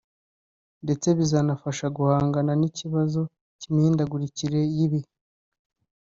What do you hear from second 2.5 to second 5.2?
n’ikibazo cy’imihindagurikire y’ibihe